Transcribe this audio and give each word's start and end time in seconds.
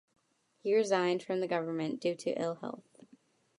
He 0.63 0.73
resigned 0.75 1.21
from 1.21 1.45
government 1.45 2.01
due 2.01 2.15
to 2.15 2.31
ill 2.31 2.55
health. 2.55 3.03